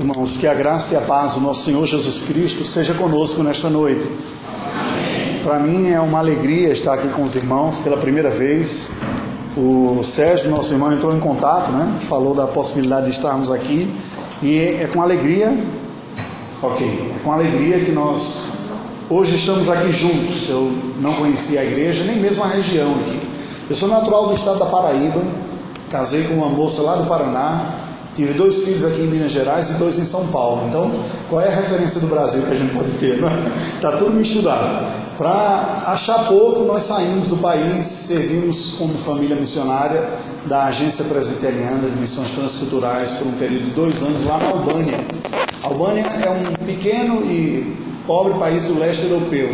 [0.00, 3.68] Irmãos, que a graça e a paz do nosso Senhor Jesus Cristo seja conosco nesta
[3.68, 4.08] noite.
[5.44, 8.92] Para mim é uma alegria estar aqui com os irmãos pela primeira vez.
[9.54, 11.98] O Sérgio, nosso irmão, entrou em contato, né?
[12.08, 13.94] Falou da possibilidade de estarmos aqui
[14.42, 15.54] e é com alegria,
[16.62, 18.52] ok, é com alegria que nós
[19.10, 20.48] hoje estamos aqui juntos.
[20.48, 23.20] Eu não conhecia a igreja, nem mesmo a região aqui.
[23.68, 25.20] Eu sou natural do estado da Paraíba,
[25.90, 29.74] casei com uma moça lá do Paraná, Tive dois filhos aqui em Minas Gerais e
[29.74, 30.66] dois em São Paulo.
[30.68, 30.90] Então,
[31.28, 33.20] qual é a referência do Brasil que a gente pode ter?
[33.76, 34.86] Está tudo misturado.
[35.16, 40.08] Para achar pouco, nós saímos do país, servimos como família missionária
[40.46, 44.98] da Agência Presbiteriana de Missões Transculturais por um período de dois anos lá na Albânia.
[45.62, 49.48] A Albânia é um pequeno e pobre país do leste europeu,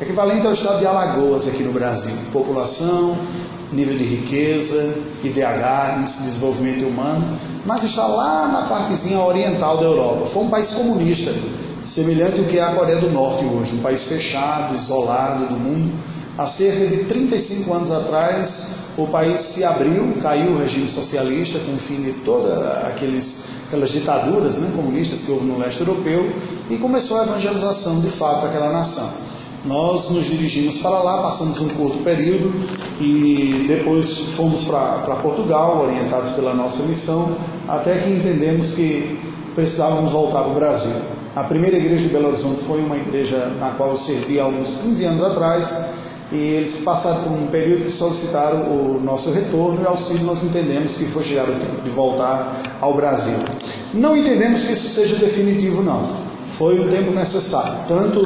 [0.00, 2.14] equivalente ao estado de Alagoas aqui no Brasil.
[2.32, 3.18] População,
[3.72, 9.84] nível de riqueza, IDH, índice de desenvolvimento humano, mas está lá na partezinha oriental da
[9.84, 10.26] Europa.
[10.26, 11.32] Foi um país comunista,
[11.84, 15.92] semelhante ao que é a Coreia do Norte hoje, um país fechado, isolado do mundo.
[16.38, 21.74] Há cerca de 35 anos atrás, o país se abriu, caiu o regime socialista com
[21.74, 22.56] o fim de todas
[22.86, 26.32] aquelas ditaduras né, comunistas que houve no leste europeu
[26.70, 29.27] e começou a evangelização de fato daquela nação.
[29.68, 32.50] Nós nos dirigimos para lá, passamos um curto período
[32.98, 37.36] e depois fomos para Portugal, orientados pela nossa missão,
[37.68, 39.18] até que entendemos que
[39.54, 40.94] precisávamos voltar para o Brasil.
[41.36, 44.78] A primeira igreja de Belo Horizonte foi uma igreja na qual eu servi há uns
[44.78, 45.90] 15 anos atrás,
[46.32, 50.96] e eles passaram por um período que solicitaram o nosso retorno e auxílio, nós entendemos
[50.96, 53.36] que foi chegado o tempo de voltar ao Brasil.
[53.92, 58.22] Não entendemos que isso seja definitivo, não foi o tempo necessário, tanto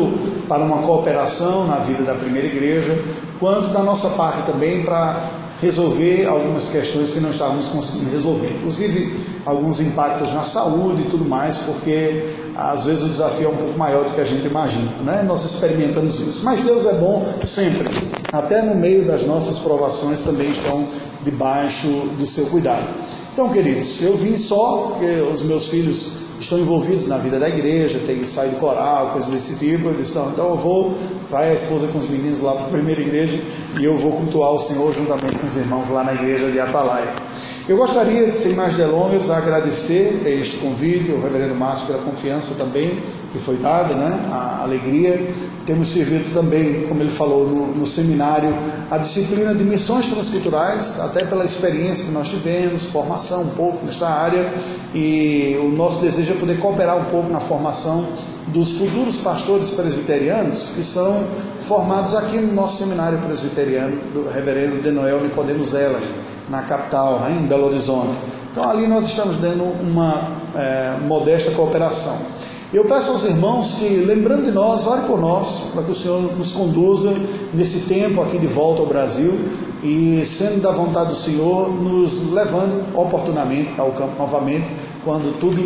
[0.49, 2.97] para uma cooperação na vida da primeira igreja,
[3.41, 5.21] quanto da nossa parte também para
[5.61, 11.25] resolver algumas questões que não estávamos conseguindo resolver, inclusive alguns impactos na saúde e tudo
[11.25, 12.25] mais, porque
[12.57, 15.25] às vezes o desafio é um pouco maior do que a gente imagina, né?
[15.27, 17.89] Nós experimentamos isso, mas Deus é bom sempre,
[18.33, 20.85] até no meio das nossas provações também estão
[21.23, 21.89] debaixo
[22.19, 22.85] do seu cuidado.
[23.33, 24.99] Então, queridos, eu vim só
[25.33, 29.91] os meus filhos estão envolvidos na vida da igreja, tem saído coral, coisas desse tipo.
[29.91, 30.97] Então eu vou,
[31.31, 33.41] vai a esposa com os meninos lá para a primeira igreja
[33.81, 37.32] e eu vou cultuar o Senhor juntamente com os irmãos lá na igreja de Atalaia.
[37.69, 42.91] Eu gostaria, sem mais delongas, agradecer este convite, o reverendo Márcio, pela confiança também
[43.33, 44.19] que foi dada, né?
[44.31, 45.19] a alegria.
[45.65, 48.53] Temos servido também, como ele falou, no, no, seminário,
[48.91, 54.09] a disciplina de missões transculturais, até pela experiência que nós tivemos, formação um pouco nesta
[54.09, 54.53] área,
[54.93, 58.05] e o nosso desejo é poder cooperar um pouco na formação
[58.49, 61.25] dos futuros pastores presbiterianos que são
[61.61, 66.03] formados aqui no nosso seminário presbiteriano do reverendo Denoel Nicodemo Zeller
[66.49, 68.19] na capital, em Belo Horizonte.
[68.51, 72.17] Então ali nós estamos dando uma é, modesta cooperação.
[72.73, 76.37] Eu peço aos irmãos que, lembrando de nós, ore por nós, para que o Senhor
[76.37, 77.13] nos conduza
[77.53, 79.33] nesse tempo aqui de volta ao Brasil
[79.83, 84.65] e, sendo da vontade do Senhor, nos levando oportunamente ao campo novamente,
[85.05, 85.61] quando tudo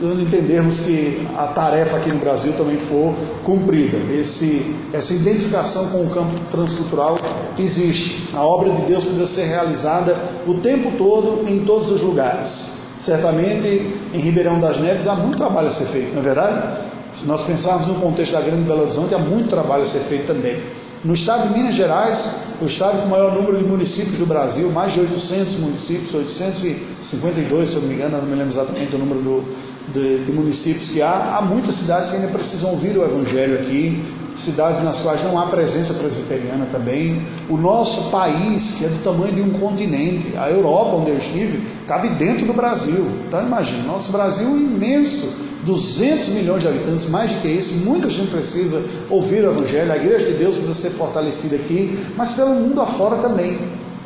[0.00, 3.14] quando entendermos que a tarefa aqui no Brasil também for
[3.44, 3.98] cumprida.
[4.18, 7.18] Esse, essa identificação com o campo transcultural
[7.58, 8.34] existe.
[8.34, 12.78] A obra de Deus precisa ser realizada o tempo todo, em todos os lugares.
[12.98, 16.80] Certamente em Ribeirão das Neves há muito trabalho a ser feito, não é verdade?
[17.18, 20.26] Se nós pensarmos no contexto da Grande Belo Horizonte, há muito trabalho a ser feito
[20.26, 20.58] também.
[21.02, 24.70] No estado de Minas Gerais, o estado com o maior número de municípios do Brasil,
[24.70, 28.98] mais de 800 municípios, 852, se eu não me engano, não me lembro exatamente o
[28.98, 29.54] número do,
[29.94, 34.04] de, de, municípios que há, há muitas cidades que ainda precisam ouvir o Evangelho aqui,
[34.36, 37.22] cidades nas quais não há presença presbiteriana também.
[37.48, 41.62] O nosso país, que é do tamanho de um continente, a Europa, onde eu estive,
[41.86, 43.06] cabe dentro do Brasil.
[43.26, 48.08] Então imagine, nosso Brasil é imenso, 200 milhões de habitantes, mais do que isso, muita
[48.08, 52.54] gente precisa ouvir o Evangelho, a Igreja de Deus precisa ser fortalecida aqui, mas pelo
[52.54, 53.58] mundo afora também.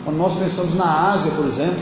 [0.05, 1.77] Quando nós pensamos na Ásia, por exemplo,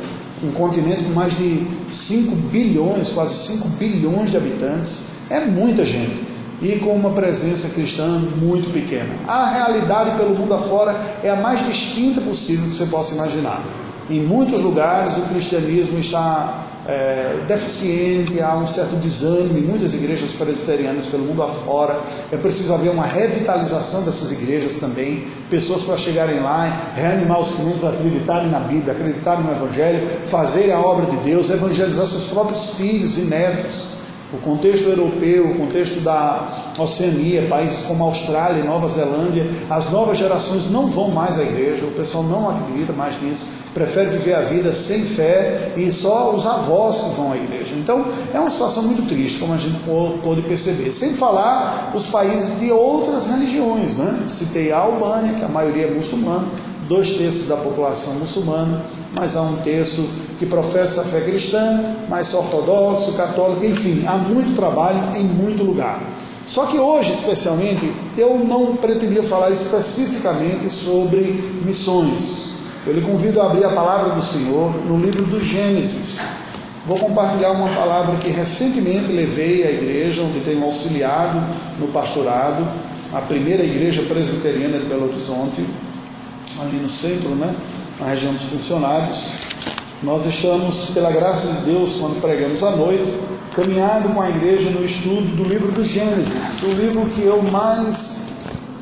[0.44, 6.32] um continente com mais de 5 bilhões, quase 5 bilhões de habitantes, é muita gente
[6.62, 8.06] e com uma presença cristã
[8.40, 9.12] muito pequena.
[9.26, 13.64] A realidade pelo mundo afora é a mais distinta possível que você possa imaginar.
[14.08, 20.32] Em muitos lugares o cristianismo está é, deficiente, há um certo desânimo em muitas igrejas
[20.32, 22.00] presbiterianas pelo mundo afora.
[22.30, 27.84] É preciso haver uma revitalização dessas igrejas também, pessoas para chegarem lá, reanimar os clientes,
[27.84, 33.18] acreditarem na Bíblia, acreditarem no Evangelho, fazerem a obra de Deus, evangelizar seus próprios filhos
[33.18, 34.01] e netos
[34.32, 40.16] O contexto europeu, o contexto da Oceania, países como Austrália e Nova Zelândia, as novas
[40.16, 44.40] gerações não vão mais à igreja, o pessoal não acredita mais nisso, prefere viver a
[44.40, 47.74] vida sem fé e só os avós que vão à igreja.
[47.76, 49.76] Então é uma situação muito triste, como a gente
[50.22, 50.90] pôde perceber.
[50.90, 54.22] Sem falar os países de outras religiões, né?
[54.26, 56.46] Citei a Albânia, que a maioria é muçulmana,
[56.88, 58.82] dois terços da população muçulmana,
[59.14, 60.08] mas há um terço
[60.42, 66.02] que professa a fé cristã, mais ortodoxo, católico, enfim, há muito trabalho em muito lugar.
[66.48, 71.20] Só que hoje, especialmente, eu não pretendia falar especificamente sobre
[71.64, 72.54] missões.
[72.84, 76.20] Eu lhe convido a abrir a palavra do Senhor no livro do Gênesis.
[76.88, 81.40] Vou compartilhar uma palavra que recentemente levei à igreja, onde tenho auxiliado
[81.78, 82.66] no pastorado,
[83.14, 85.64] a primeira igreja presbiteriana de Belo Horizonte,
[86.60, 87.54] ali no centro, né?
[88.00, 89.51] na região dos funcionários.
[90.02, 93.08] Nós estamos, pela graça de Deus, quando pregamos à noite,
[93.54, 98.22] caminhando com a igreja no estudo do livro do Gênesis, o livro que eu mais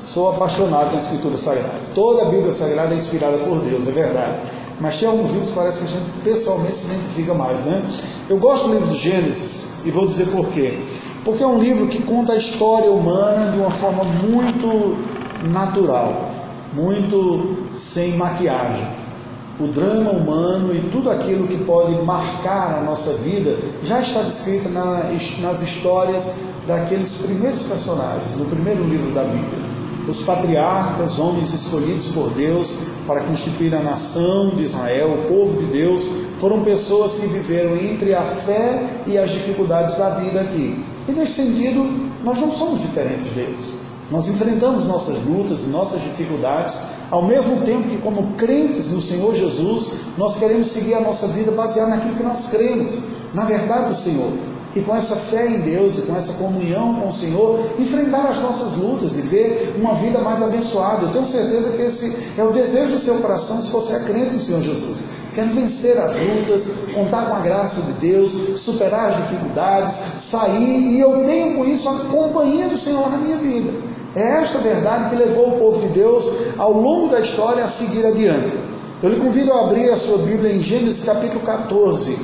[0.01, 1.75] sou apaixonado na Escritura Sagrada.
[1.95, 4.35] Toda a Bíblia Sagrada é inspirada por Deus, é verdade.
[4.81, 7.83] Mas tem alguns livros que parece que a gente pessoalmente se identifica mais, né?
[8.31, 10.79] Eu gosto do livro do Gênesis e vou dizer por quê.
[11.23, 14.97] Porque é um livro que conta a história humana de uma forma muito
[15.53, 16.31] natural,
[16.73, 19.00] muito sem maquiagem
[19.61, 24.69] o drama humano e tudo aquilo que pode marcar a nossa vida já está descrito
[24.71, 26.35] nas histórias
[26.67, 29.71] daqueles primeiros personagens, no primeiro livro da Bíblia.
[30.09, 35.67] Os patriarcas, homens escolhidos por Deus para constituir a nação de Israel, o povo de
[35.67, 36.09] Deus,
[36.39, 40.83] foram pessoas que viveram entre a fé e as dificuldades da vida aqui.
[41.07, 41.85] E nesse sentido,
[42.25, 43.91] nós não somos diferentes deles.
[44.11, 46.81] Nós enfrentamos nossas lutas e nossas dificuldades,
[47.11, 51.51] ao mesmo tempo que, como crentes no Senhor Jesus, nós queremos seguir a nossa vida
[51.51, 52.99] baseada naquilo que nós cremos,
[53.35, 54.31] na verdade do Senhor.
[54.77, 58.41] E com essa fé em Deus e com essa comunhão com o Senhor, enfrentar as
[58.41, 61.07] nossas lutas e ver uma vida mais abençoada.
[61.07, 64.31] Eu tenho certeza que esse é o desejo do seu coração se você é crente
[64.31, 65.05] no Senhor Jesus.
[65.35, 68.31] Quero vencer as lutas, contar com a graça de Deus,
[68.61, 73.39] superar as dificuldades, sair, e eu tenho com isso a companhia do Senhor na minha
[73.39, 73.90] vida.
[74.15, 78.05] É esta verdade que levou o povo de Deus ao longo da história a seguir
[78.05, 78.59] adiante.
[79.03, 82.19] Eu lhe convido a abrir a sua Bíblia em Gênesis capítulo 14.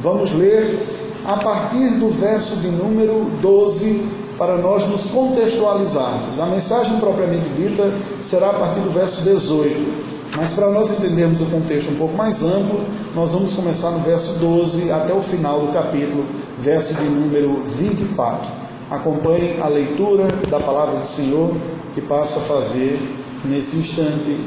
[0.00, 0.78] Vamos ler
[1.26, 4.00] a partir do verso de número 12
[4.38, 6.38] para nós nos contextualizarmos.
[6.38, 7.92] A mensagem propriamente dita
[8.22, 10.04] será a partir do verso 18.
[10.36, 12.80] Mas para nós entendermos o contexto um pouco mais amplo,
[13.14, 16.24] nós vamos começar no verso 12 até o final do capítulo,
[16.58, 18.63] verso de número 24.
[18.90, 21.54] Acompanhe a leitura da palavra do Senhor
[21.94, 22.98] que passo a fazer
[23.44, 24.38] nesse instante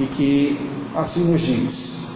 [0.00, 0.58] e que
[0.96, 2.14] assim nos diz.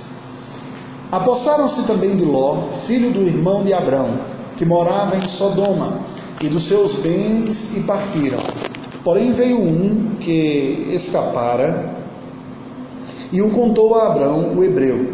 [1.10, 4.08] Apossaram-se também de Ló, filho do irmão de Abrão,
[4.56, 5.98] que morava em Sodoma,
[6.40, 8.38] e dos seus bens e partiram.
[9.02, 11.96] Porém veio um que escapara
[13.32, 15.12] e o contou a Abrão, o hebreu.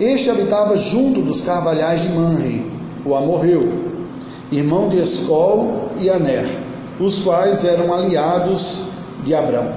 [0.00, 2.66] Este habitava junto dos carvalhais de Manre,
[3.04, 3.93] o amorreu
[4.56, 6.58] irmão de Escol e Aner,
[7.00, 8.84] os quais eram aliados
[9.24, 9.72] de Abrão.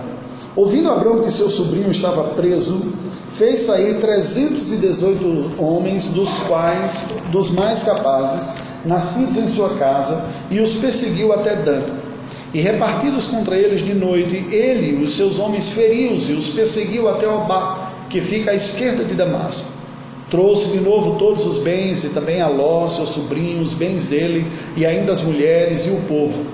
[0.56, 2.81] Ouvindo Abrão que seu sobrinho estava preso,
[3.29, 10.74] fez sair 318 homens, dos quais, dos mais capazes, nascidos em sua casa, e os
[10.74, 11.81] perseguiu até Dan.
[12.53, 17.07] E repartidos contra eles de noite, ele e os seus homens feriu-os e os perseguiu
[17.07, 19.76] até Obá, que fica à esquerda de Damasco.
[20.29, 24.45] Trouxe de novo todos os bens e também a Ló, seu sobrinho, os bens dele
[24.75, 26.45] e ainda as mulheres e o povo.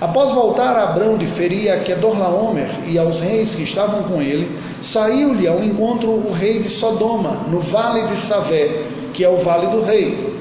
[0.00, 4.50] Após voltar a Abrão de ferir a Kedorlaomer e aos reis que estavam com ele,
[4.82, 8.82] saiu-lhe ao encontro o rei de Sodoma, no vale de Savé,
[9.14, 10.34] que é o vale do rei.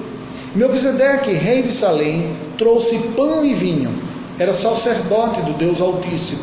[0.55, 3.91] Melquisedeque, rei de Salém, trouxe pão e vinho.
[4.39, 6.41] Era sacerdote do Deus Altíssimo.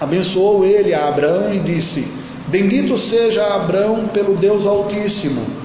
[0.00, 2.08] Abençoou ele a Abrão e disse:
[2.48, 5.62] Bendito seja Abrão pelo Deus Altíssimo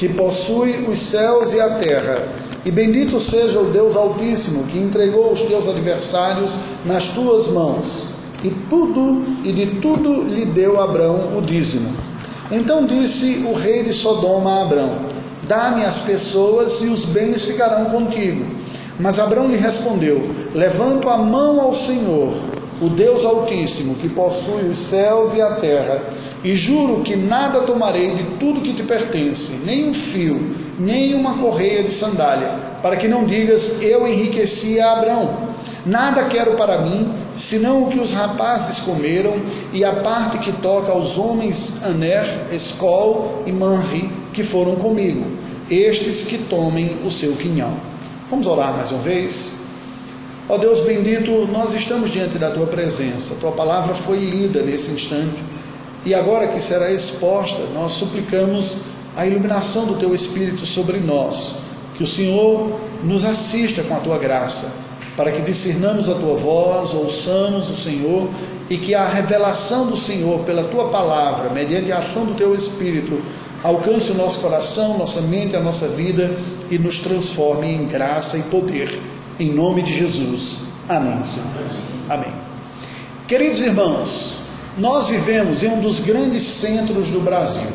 [0.00, 2.26] que possui os céus e a terra.
[2.64, 8.06] E bendito seja o Deus Altíssimo, que entregou os teus adversários nas tuas mãos.
[8.42, 11.94] E tudo, e de tudo lhe deu Abrão o dízimo.
[12.50, 14.90] Então disse o rei de Sodoma a Abrão:
[15.46, 18.46] Dá-me as pessoas e os bens ficarão contigo.
[18.98, 20.22] Mas Abrão lhe respondeu:
[20.54, 22.32] Levanto a mão ao Senhor,
[22.80, 26.00] o Deus Altíssimo, que possui os céus e a terra
[26.42, 31.34] e juro que nada tomarei de tudo que te pertence, nem um fio, nem uma
[31.34, 32.48] correia de sandália,
[32.82, 35.50] para que não digas, eu enriqueci a Abrão.
[35.84, 39.34] Nada quero para mim, senão o que os rapazes comeram,
[39.72, 45.24] e a parte que toca aos homens Aner, Escol e Manri, que foram comigo,
[45.70, 47.74] estes que tomem o seu quinhão.
[48.30, 49.58] Vamos orar mais uma vez?
[50.48, 53.36] Ó Deus bendito, nós estamos diante da tua presença.
[53.40, 55.40] Tua palavra foi lida nesse instante
[56.04, 58.78] e agora que será exposta, nós suplicamos
[59.16, 61.58] a iluminação do teu Espírito sobre nós.
[61.96, 64.72] Que o Senhor nos assista com a tua graça,
[65.16, 68.28] para que discernamos a tua voz, ouçamos o Senhor
[68.70, 73.20] e que a revelação do Senhor pela tua palavra, mediante a ação do teu Espírito,
[73.62, 76.34] alcance o nosso coração, nossa mente, a nossa vida
[76.70, 78.98] e nos transforme em graça e poder.
[79.38, 80.62] Em nome de Jesus.
[80.88, 81.46] Amém, Senhor.
[82.08, 82.32] Amém.
[83.28, 84.39] Queridos irmãos,
[84.78, 87.66] nós vivemos em um dos grandes centros do Brasil.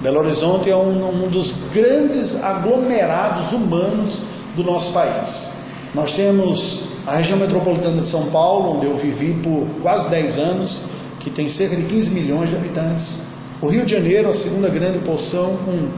[0.00, 4.22] Belo Horizonte é um, um dos grandes aglomerados humanos
[4.56, 5.64] do nosso país.
[5.94, 10.82] Nós temos a região metropolitana de São Paulo, onde eu vivi por quase 10 anos,
[11.20, 13.26] que tem cerca de 15 milhões de habitantes.
[13.60, 15.88] O Rio de Janeiro, a segunda grande porção, com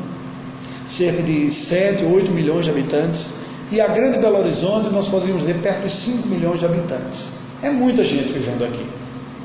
[0.87, 3.35] cerca de 7, 8 milhões de habitantes.
[3.73, 7.38] E a Grande Belo Horizonte, nós poderíamos dizer, perto de 5 milhões de habitantes.
[7.62, 8.95] É muita gente vivendo aqui.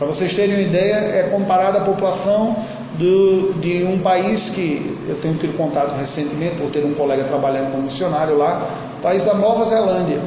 [0.01, 2.55] Para vocês terem uma ideia, é comparada à população
[2.97, 7.69] do, de um país que eu tenho tido contato recentemente, por ter um colega trabalhando
[7.69, 8.67] como missionário lá,
[8.99, 10.19] país da Nova Zelândia.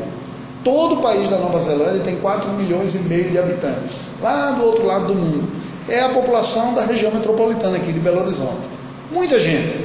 [0.62, 4.62] Todo o país da Nova Zelândia tem 4 milhões e meio de habitantes, lá do
[4.62, 5.48] outro lado do mundo.
[5.88, 8.68] É a população da região metropolitana aqui de Belo Horizonte.
[9.10, 9.76] Muita gente.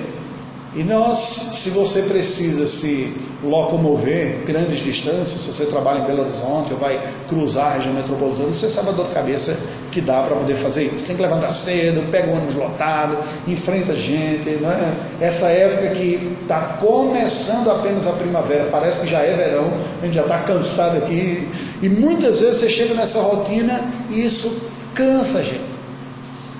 [0.75, 3.11] E nós, se você precisa se
[3.43, 8.53] locomover grandes distâncias, se você trabalha em Belo Horizonte ou vai cruzar a região metropolitana,
[8.53, 9.57] você sabe a dor de cabeça
[9.91, 11.07] que dá para poder fazer isso.
[11.07, 14.47] Tem que levantar cedo, pega o ônibus lotado, enfrenta gente.
[14.61, 14.93] Não é?
[15.19, 20.13] Essa época que está começando apenas a primavera, parece que já é verão, a gente
[20.15, 21.47] já está cansado aqui.
[21.81, 25.69] E muitas vezes você chega nessa rotina e isso cansa a gente.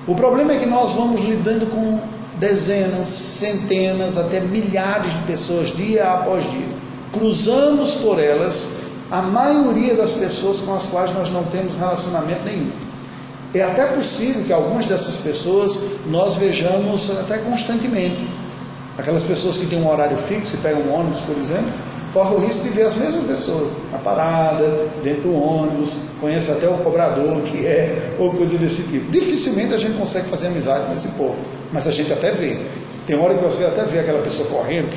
[0.08, 2.00] O problema é que nós vamos lidando com
[2.40, 6.66] dezenas, centenas, até milhares de pessoas dia após dia.
[7.12, 8.78] Cruzamos por elas
[9.10, 12.70] a maioria das pessoas com as quais nós não temos relacionamento nenhum.
[13.52, 18.26] É até possível que algumas dessas pessoas nós vejamos até constantemente.
[18.96, 21.72] Aquelas pessoas que têm um horário fixo e pegam um ônibus, por exemplo,
[22.12, 26.68] corre o risco de ver as mesmas pessoas na parada, dentro do ônibus, conhece até
[26.68, 29.10] o cobrador que é, ou coisa desse tipo.
[29.10, 31.36] Dificilmente a gente consegue fazer amizade com esse povo,
[31.72, 32.58] mas a gente até vê.
[33.06, 34.90] Tem hora que você até vê aquela pessoa correndo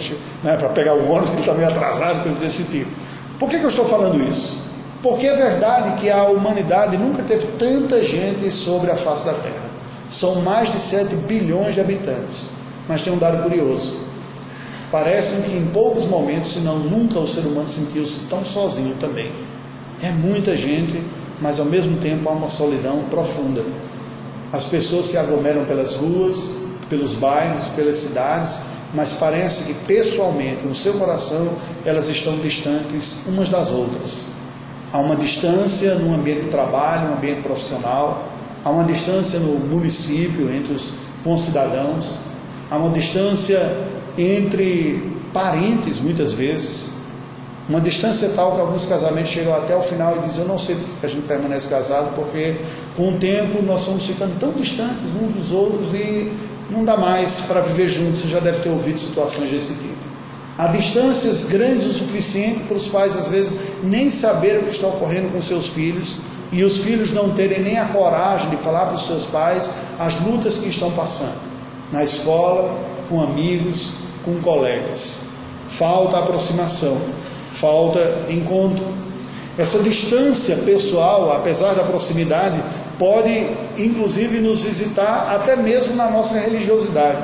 [0.44, 2.92] né, para pegar o ônibus que está meio atrasado, coisa desse tipo.
[3.40, 4.74] Por que, que eu estou falando isso?
[5.02, 9.70] Porque é verdade que a humanidade nunca teve tanta gente sobre a face da Terra.
[10.10, 12.52] São mais de 7 bilhões de habitantes.
[12.88, 14.13] Mas tem um dado curioso
[14.94, 19.32] Parece que em poucos momentos, se não nunca, o ser humano sentiu-se tão sozinho também.
[20.04, 21.02] É muita gente,
[21.42, 23.64] mas ao mesmo tempo há uma solidão profunda.
[24.52, 26.58] As pessoas se aglomeram pelas ruas,
[26.92, 33.50] pelos bairros, pelas cidades, mas parece que pessoalmente, no seu coração, elas estão distantes umas
[33.50, 34.28] das outras.
[34.92, 38.30] Há uma distância no ambiente de trabalho, no ambiente profissional,
[38.64, 42.20] há uma distância no município entre os concidadãos,
[42.70, 43.60] há uma distância
[44.18, 47.04] entre parentes, muitas vezes,
[47.68, 50.76] uma distância tal que alguns casamentos chegam até o final e dizem: Eu não sei
[50.76, 52.58] porque a gente permanece casado, porque
[52.96, 56.32] com o tempo nós somos ficando tão distantes uns dos outros e
[56.70, 58.20] não dá mais para viver juntos.
[58.22, 60.04] Você já deve ter ouvido situações desse tipo.
[60.58, 64.88] Há distâncias grandes o suficiente para os pais, às vezes, nem saber o que está
[64.88, 66.20] ocorrendo com seus filhos
[66.52, 70.22] e os filhos não terem nem a coragem de falar para os seus pais as
[70.22, 71.42] lutas que estão passando
[71.92, 72.78] na escola,
[73.10, 75.22] com amigos, com colegas.
[75.70, 76.98] Falta aproximação,
[77.52, 78.00] falta
[78.30, 78.86] encontro.
[79.58, 82.62] Essa distância pessoal, apesar da proximidade,
[82.98, 87.22] pode inclusive nos visitar até mesmo na nossa religiosidade.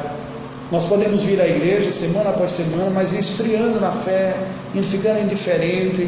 [0.72, 4.36] Nós podemos vir à igreja semana após semana, mas esfriando na fé,
[4.84, 6.08] ficando indiferente.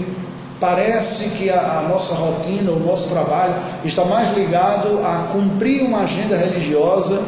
[0.60, 6.02] Parece que a, a nossa rotina, o nosso trabalho está mais ligado a cumprir uma
[6.04, 7.20] agenda religiosa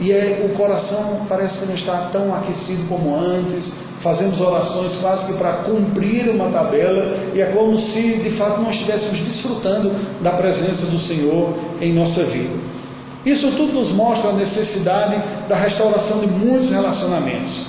[0.00, 5.32] e é, o coração parece que não está tão aquecido como antes, fazemos orações quase
[5.32, 9.90] que para cumprir uma tabela, e é como se de fato não estivéssemos desfrutando
[10.20, 12.54] da presença do Senhor em nossa vida.
[13.26, 17.66] Isso tudo nos mostra a necessidade da restauração de muitos relacionamentos.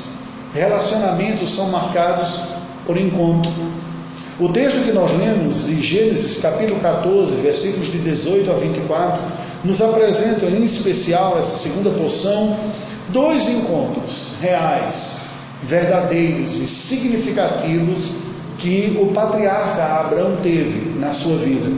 [0.53, 2.41] Relacionamentos são marcados
[2.85, 3.51] por encontro.
[4.39, 9.21] O texto que nós lemos de Gênesis capítulo 14, versículos de 18 a 24,
[9.63, 12.57] nos apresentam em especial essa segunda porção
[13.09, 15.23] dois encontros reais,
[15.63, 18.11] verdadeiros e significativos
[18.59, 21.71] que o patriarca Abraão teve na sua vida.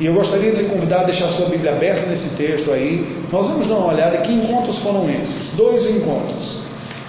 [0.00, 3.22] E eu gostaria de lhe convidar a deixar sua Bíblia aberta nesse texto aí.
[3.30, 5.52] Nós vamos dar uma olhada que encontros foram esses.
[5.56, 6.62] Dois encontros.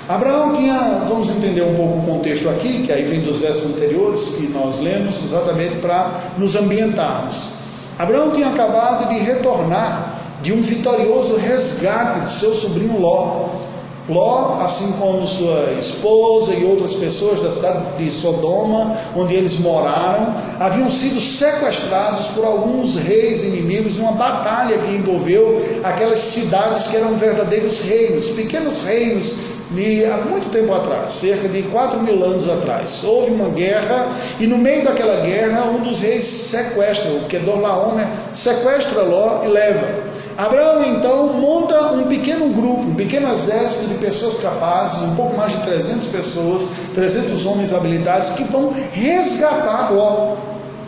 [0.08, 4.36] Abraão tinha, vamos entender um pouco o contexto aqui, que aí vem dos versos anteriores
[4.36, 7.50] que nós lemos, exatamente para nos ambientarmos.
[7.98, 13.66] Abraão tinha acabado de retornar de um vitorioso resgate de seu sobrinho Ló.
[14.08, 20.36] Ló, assim como sua esposa e outras pessoas da cidade de Sodoma, onde eles moraram,
[20.60, 27.16] haviam sido sequestrados por alguns reis inimigos numa batalha que envolveu aquelas cidades que eram
[27.16, 33.04] verdadeiros reinos, pequenos reinos de, há muito tempo atrás, cerca de 4 mil anos atrás.
[33.04, 39.02] Houve uma guerra e no meio daquela guerra um dos reis sequestra, o Kedorlaomer, sequestra
[39.02, 40.15] Ló e leva.
[40.38, 45.52] Abraão então monta um pequeno grupo, um pequeno exército de pessoas capazes, um pouco mais
[45.52, 46.64] de 300 pessoas,
[46.94, 50.36] 300 homens habilitados que vão resgatar Ló.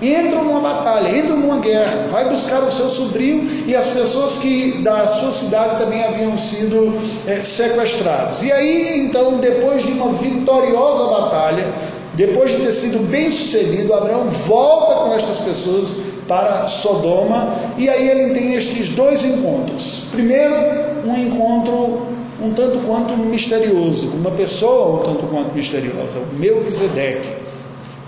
[0.01, 4.81] Entram numa batalha, entram numa guerra, vai buscar o seu sobrinho e as pessoas que
[4.83, 6.93] da sua cidade também haviam sido
[7.25, 8.43] é, sequestrados.
[8.43, 11.65] E aí então, depois de uma vitoriosa batalha,
[12.17, 15.97] depois de ter sido bem sucedido, Abraão volta com estas pessoas
[16.27, 20.05] para Sodoma e aí ele tem estes dois encontros.
[20.11, 20.55] Primeiro,
[21.05, 22.07] um encontro
[22.41, 27.29] um tanto quanto misterioso, uma pessoa um tanto quanto misteriosa, o Melquisedeque.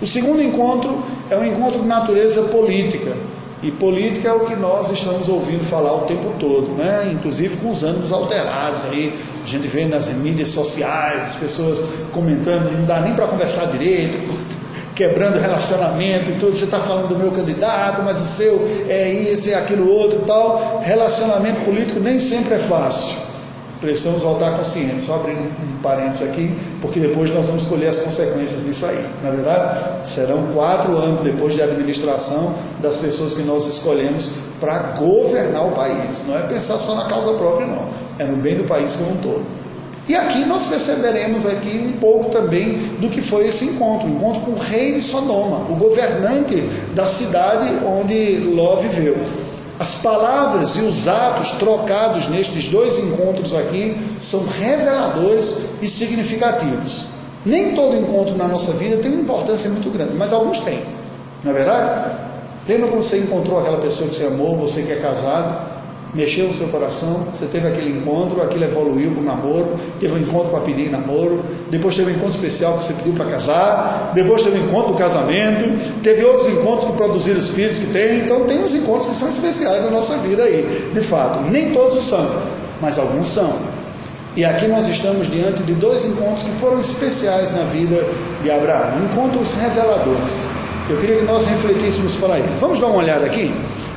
[0.02, 3.12] O segundo encontro é um encontro de natureza política.
[3.62, 7.10] E política é o que nós estamos ouvindo falar o tempo todo, né?
[7.12, 9.14] inclusive com os ânimos alterados aí.
[9.44, 14.18] A gente vê nas mídias sociais, as pessoas comentando, não dá nem para conversar direito,
[14.96, 16.56] quebrando relacionamento e tudo.
[16.56, 20.24] Você está falando do meu candidato, mas o seu é isso, é aquilo outro e
[20.24, 20.80] tal.
[20.82, 23.29] Relacionamento político nem sempre é fácil.
[23.80, 25.04] Precisamos voltar conscientes.
[25.04, 29.04] Só abrindo um parênteses aqui, porque depois nós vamos escolher as consequências disso aí.
[29.22, 35.66] Na verdade, serão quatro anos depois de administração das pessoas que nós escolhemos para governar
[35.66, 36.24] o país.
[36.28, 37.88] Não é pensar só na causa própria, não.
[38.18, 39.60] É no bem do país como um todo.
[40.10, 44.40] E aqui nós perceberemos aqui um pouco também do que foi esse encontro, o encontro
[44.40, 46.56] com o rei de Sodoma, o governante
[46.94, 49.16] da cidade onde Ló viveu.
[49.80, 57.06] As palavras e os atos trocados nestes dois encontros aqui são reveladores e significativos.
[57.46, 60.82] Nem todo encontro na nossa vida tem uma importância muito grande, mas alguns têm.
[61.42, 62.10] Não é verdade?
[62.68, 65.70] Lembra quando você encontrou aquela pessoa que você amou, você que é casado,
[66.12, 70.18] mexeu no seu coração, você teve aquele encontro, aquilo evoluiu para o namoro, teve um
[70.18, 74.42] encontro para pedir namoro, depois teve um encontro especial que você pediu para casar, depois
[74.42, 78.44] teve um encontro do casamento, teve outros encontros que produziram os filhos que tem, então
[78.44, 82.28] tem uns encontros que são especiais na nossa vida aí, de fato, nem todos são,
[82.80, 83.52] mas alguns são.
[84.36, 88.04] E aqui nós estamos diante de dois encontros que foram especiais na vida
[88.42, 90.48] de Abraão, encontros reveladores.
[90.88, 92.44] Eu queria que nós refletíssemos para aí.
[92.58, 93.52] Vamos dar uma olhada aqui?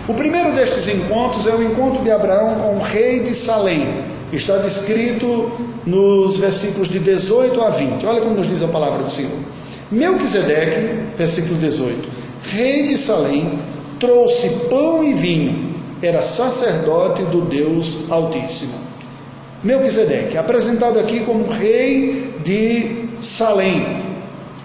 [0.08, 4.04] O primeiro destes encontros é o encontro de Abraão com o rei de Salém.
[4.34, 5.52] Está descrito
[5.86, 8.04] nos versículos de 18 a 20.
[8.04, 9.32] Olha como nos diz a palavra do Senhor.
[9.92, 12.10] Melquisedeque, versículo 18,
[12.46, 13.60] rei de Salém,
[14.00, 18.74] trouxe pão e vinho, era sacerdote do Deus Altíssimo.
[19.64, 24.02] Melquisedeque, apresentado aqui como rei de Salém.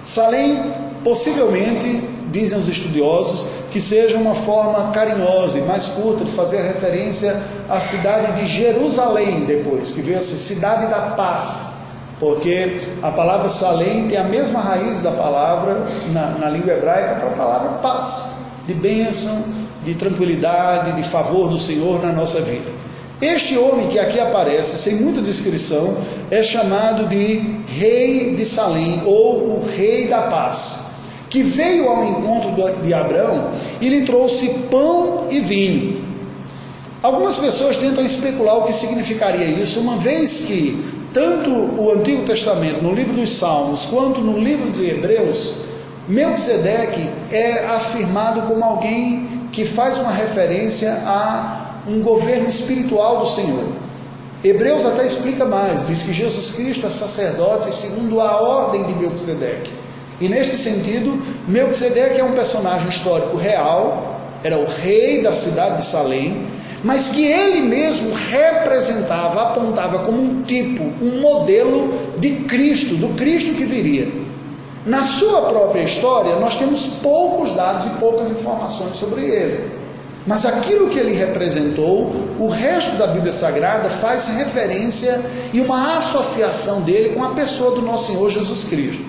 [0.02, 0.72] Salém,
[1.04, 7.40] possivelmente, dizem os estudiosos, que seja uma forma carinhosa e mais curta de fazer referência
[7.68, 11.72] à cidade de Jerusalém depois, que veio a ser cidade da paz,
[12.18, 17.28] porque a palavra Salém tem a mesma raiz da palavra na, na língua hebraica para
[17.28, 18.34] a palavra paz,
[18.66, 19.44] de bênção,
[19.84, 22.78] de tranquilidade, de favor do Senhor na nossa vida.
[23.20, 25.96] Este homem que aqui aparece, sem muita descrição,
[26.30, 30.87] é chamado de Rei de Salém ou o Rei da Paz
[31.28, 36.04] que veio ao encontro de Abraão e lhe trouxe pão e vinho.
[37.02, 42.82] Algumas pessoas tentam especular o que significaria isso, uma vez que tanto o Antigo Testamento,
[42.82, 45.62] no livro dos Salmos, quanto no livro de Hebreus,
[46.08, 53.64] Melquisedeque é afirmado como alguém que faz uma referência a um governo espiritual do Senhor.
[54.42, 59.77] Hebreus até explica mais, diz que Jesus Cristo é sacerdote segundo a ordem de Melquisedeque.
[60.20, 65.84] E neste sentido, Melquisedeque é um personagem histórico real, era o rei da cidade de
[65.84, 66.46] Salém,
[66.82, 73.54] mas que ele mesmo representava, apontava como um tipo, um modelo de Cristo, do Cristo
[73.54, 74.08] que viria.
[74.86, 79.70] Na sua própria história, nós temos poucos dados e poucas informações sobre ele.
[80.26, 85.20] Mas aquilo que ele representou, o resto da Bíblia Sagrada faz referência
[85.52, 89.07] e uma associação dele com a pessoa do nosso Senhor Jesus Cristo.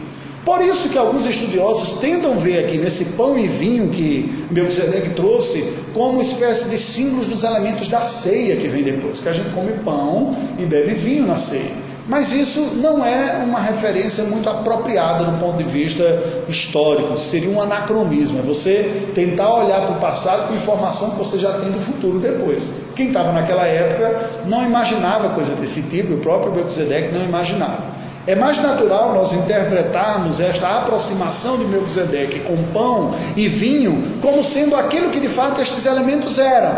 [0.49, 5.83] Por isso que alguns estudiosos tentam ver aqui nesse pão e vinho que Melquisedeque trouxe
[5.93, 9.51] como uma espécie de símbolos dos elementos da ceia que vem depois, que a gente
[9.51, 11.69] come pão e bebe vinho na ceia.
[12.07, 16.03] Mas isso não é uma referência muito apropriada do ponto de vista
[16.47, 21.37] histórico, seria um anacronismo, é você tentar olhar para o passado com informação que você
[21.37, 22.85] já tem do futuro depois.
[22.95, 27.98] Quem estava naquela época não imaginava coisa desse tipo, o próprio Melquisedeque não imaginava.
[28.29, 34.75] É mais natural nós interpretarmos esta aproximação de Melquisedeque com pão e vinho como sendo
[34.75, 36.71] aquilo que de fato estes elementos eram,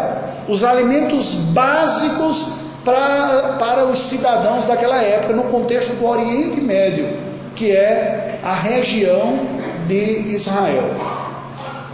[0.48, 2.54] os alimentos básicos
[2.86, 7.18] para, para os cidadãos daquela época, no contexto do Oriente Médio,
[7.54, 9.38] que é a região
[9.90, 10.90] de Israel.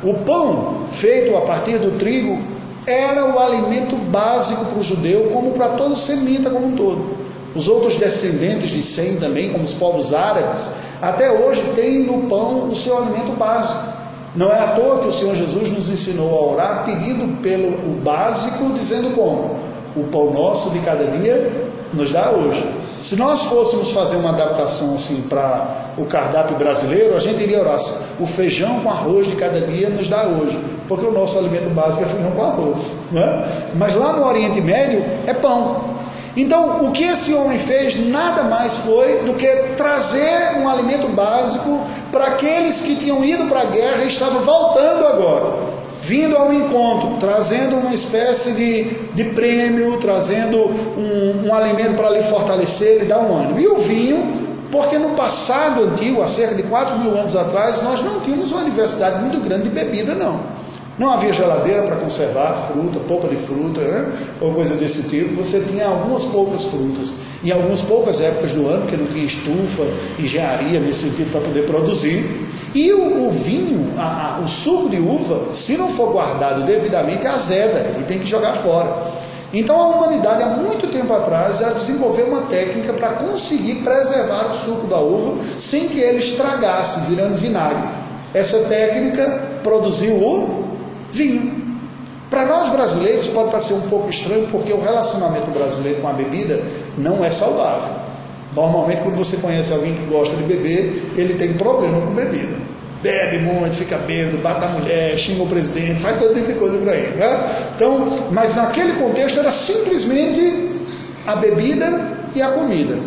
[0.03, 2.39] O pão feito a partir do trigo
[2.85, 7.26] era o alimento básico para o judeu, como para todo semita como um todo.
[7.57, 12.67] Os outros descendentes de Sem também, como os povos árabes, até hoje têm no pão
[12.67, 13.97] o seu alimento básico.
[14.35, 17.99] Não é à toa que o Senhor Jesus nos ensinou a orar pedindo pelo o
[18.03, 19.55] básico, dizendo como?
[19.95, 21.51] O pão nosso de cada dia
[21.91, 22.63] nos dá hoje.
[22.99, 27.73] Se nós fôssemos fazer uma adaptação assim para o cardápio brasileiro, a gente iria orar
[27.73, 31.71] assim, o feijão com arroz de cada dia nos dá hoje, porque o nosso alimento
[31.71, 32.93] básico é feijão com arroz.
[33.11, 33.71] Né?
[33.73, 35.96] Mas lá no Oriente Médio é pão.
[36.37, 41.81] Então, o que esse homem fez nada mais foi do que trazer um alimento básico
[42.11, 45.55] para aqueles que tinham ido para a guerra e estavam voltando agora,
[45.99, 48.83] vindo ao encontro, trazendo uma espécie de,
[49.15, 53.59] de prêmio, trazendo um, um alimento para lhe fortalecer e dar um ânimo.
[53.59, 54.37] E o vinho,
[54.71, 58.63] porque no passado antigo, há cerca de 4 mil anos atrás, nós não tínhamos uma
[58.63, 60.56] diversidade muito grande de bebida, não.
[60.97, 64.11] Não havia geladeira para conservar fruta, polpa de fruta, né?
[64.41, 65.35] ou coisa desse tipo.
[65.35, 69.83] Você tinha algumas poucas frutas, em algumas poucas épocas do ano, que não tinha estufa,
[70.17, 72.25] engenharia nesse sentido para poder produzir.
[72.73, 77.27] E o, o vinho, a, a, o suco de uva, se não for guardado devidamente,
[77.27, 79.17] azeda e tem que jogar fora.
[79.53, 84.53] Então a humanidade, há muito tempo atrás, já desenvolveu uma técnica para conseguir preservar o
[84.53, 87.87] suco da uva sem que ele estragasse, virando vinagre.
[88.33, 90.66] Essa técnica produziu o
[91.11, 91.77] vinho.
[92.29, 96.61] Para nós brasileiros pode parecer um pouco estranho, porque o relacionamento brasileiro com a bebida
[96.97, 97.95] não é saudável.
[98.53, 102.57] Normalmente, quando você conhece alguém que gosta de beber, ele tem problema com bebida.
[103.01, 106.77] Bebe muito, fica bêbado, bate a mulher, xinga o presidente, faz todo tipo de coisa
[106.79, 107.07] por aí.
[107.15, 107.71] Né?
[107.75, 110.71] Então, mas naquele contexto era simplesmente
[111.25, 112.97] a bebida e a comida.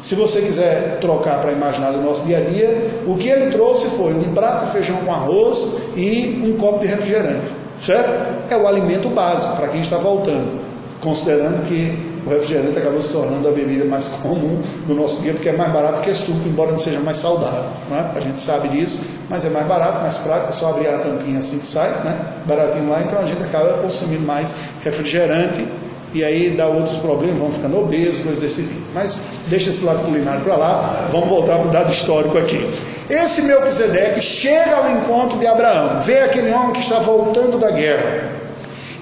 [0.00, 3.90] Se você quiser trocar para imaginar do nosso dia a dia, o que ele trouxe
[3.96, 8.12] foi um prato feijão com arroz e um copo de refrigerante, certo?
[8.50, 10.60] É o alimento básico para quem está voltando,
[11.00, 15.48] considerando que o refrigerante acabou se tornando a bebida mais comum do nosso dia, porque
[15.48, 17.64] é mais barato que suco, embora não seja mais saudável.
[17.90, 18.12] Né?
[18.16, 21.38] A gente sabe disso, mas é mais barato, mais prático, é só abrir a tampinha
[21.38, 22.18] assim que sai, né?
[22.46, 25.66] baratinho lá, então a gente acaba consumindo mais refrigerante
[26.14, 28.82] e aí dá outros problemas, vão ficando obesos, coisas desse tipo.
[28.94, 32.70] Mas deixa esse lado culinário para lá, vamos voltar para o dado histórico aqui.
[33.10, 38.30] Esse Melquisedeque chega ao encontro de Abraão, vê aquele homem que está voltando da guerra.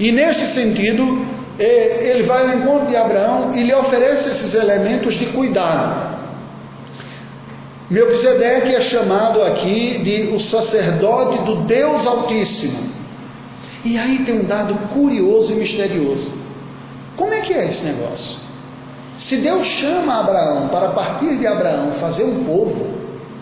[0.00, 1.24] E neste sentido,
[1.58, 6.12] é, ele vai ao encontro de Abraão e lhe oferece esses elementos de cuidado.
[7.90, 12.90] Melquisedeque é chamado aqui de o sacerdote do Deus Altíssimo.
[13.84, 16.32] E aí tem um dado curioso e misterioso.
[17.16, 18.38] Como é que é esse negócio?
[19.18, 22.94] Se Deus chama Abraão para partir de Abraão fazer um povo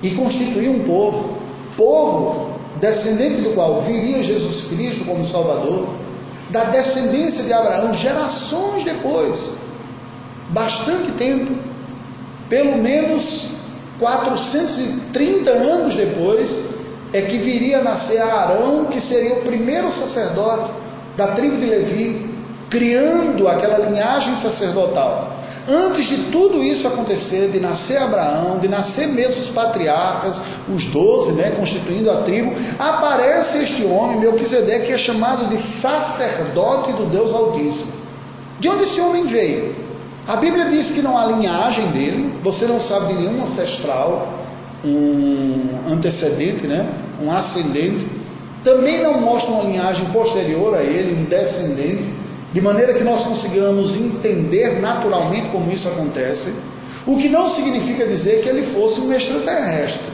[0.03, 1.39] e constituir um povo,
[1.77, 5.89] povo descendente do qual viria Jesus Cristo como Salvador,
[6.51, 9.59] da descendência de Abraão, gerações depois,
[10.49, 11.53] bastante tempo,
[12.49, 13.61] pelo menos
[14.01, 16.71] 430 anos depois,
[17.13, 20.73] é que viria a nascer Arão, que seria o primeiro sacerdote
[21.17, 22.30] da tribo de Levi,
[22.71, 25.41] criando aquela linhagem sacerdotal.
[25.69, 30.43] Antes de tudo isso acontecer, de nascer Abraão, de nascer mesmo os patriarcas,
[30.75, 36.93] os doze, né, constituindo a tribo, aparece este homem, Melquisedeque, que é chamado de sacerdote
[36.93, 37.93] do Deus Altíssimo.
[38.59, 39.75] De onde esse homem veio?
[40.27, 44.29] A Bíblia diz que não há linhagem dele, você não sabe de nenhum ancestral,
[44.85, 46.87] um antecedente, né,
[47.23, 48.07] um ascendente.
[48.65, 52.20] Também não mostra uma linhagem posterior a ele, um descendente
[52.53, 56.55] de maneira que nós consigamos entender naturalmente como isso acontece,
[57.07, 60.09] o que não significa dizer que ele fosse um extraterrestre.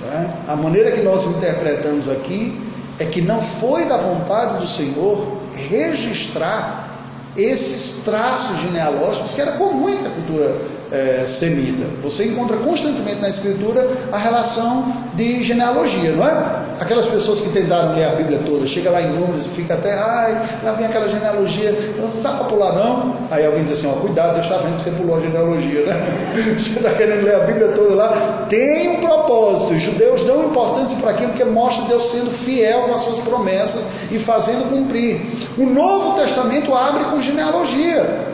[0.00, 0.30] Né?
[0.46, 2.60] A maneira que nós interpretamos aqui
[2.98, 6.88] é que não foi da vontade do Senhor registrar
[7.36, 10.56] esses traços genealógicos que era comum entre a cultura
[10.92, 11.86] é, semita.
[12.02, 16.70] Você encontra constantemente na Escritura a relação de genealogia, não é?
[16.80, 19.92] Aquelas pessoas que tentaram ler a Bíblia toda, chega lá em números e fica até,
[19.92, 23.14] ai, lá vem aquela genealogia, não dá para pular não.
[23.30, 26.20] Aí alguém diz assim, ó, cuidado, Deus está vendo que você pulou a genealogia, né?
[26.58, 28.46] Você está querendo ler a Bíblia toda lá.
[28.48, 29.74] Tem um propósito.
[29.74, 33.86] Os judeus dão importância para aquilo que mostra Deus sendo fiel com as suas promessas
[34.10, 35.20] e fazendo cumprir.
[35.58, 38.29] O Novo Testamento abre com genealogia.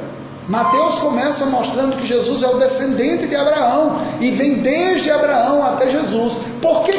[0.48, 5.90] Mateus começa mostrando que Jesus é o descendente de Abraão e vem desde Abraão até
[5.90, 6.42] Jesus.
[6.62, 6.92] Por que,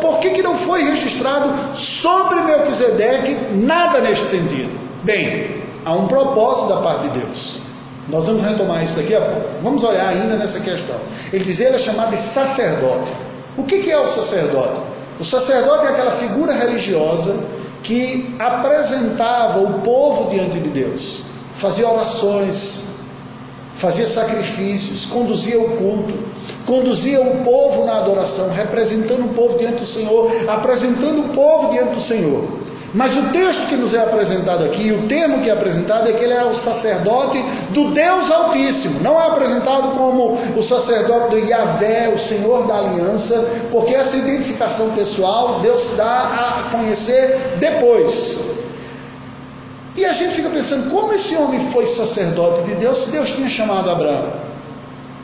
[0.00, 4.78] por que, que não foi registrado sobre Melquisedeque nada neste sentido?
[5.02, 7.62] Bem, há um propósito da parte de Deus.
[8.08, 9.48] Nós vamos retomar isso daqui a pouco.
[9.60, 10.96] Vamos olhar ainda nessa questão.
[11.32, 13.12] Ele diz ele é chamado de sacerdote.
[13.56, 14.80] O que, que é o sacerdote?
[15.18, 17.34] O sacerdote é aquela figura religiosa
[17.82, 21.27] que apresentava o povo diante de Deus
[21.58, 22.84] fazia orações,
[23.74, 26.14] fazia sacrifícios, conduzia o culto,
[26.64, 31.94] conduzia o povo na adoração, representando o povo diante do Senhor, apresentando o povo diante
[31.94, 32.58] do Senhor.
[32.94, 36.24] Mas o texto que nos é apresentado aqui, o termo que é apresentado é que
[36.24, 37.38] ele é o sacerdote
[37.70, 39.00] do Deus Altíssimo.
[39.02, 43.36] Não é apresentado como o sacerdote do Yahvé, o Senhor da aliança,
[43.70, 48.58] porque essa identificação pessoal Deus dá a conhecer depois.
[49.98, 53.50] E a gente fica pensando, como esse homem foi sacerdote de Deus se Deus tinha
[53.50, 54.32] chamado Abraão?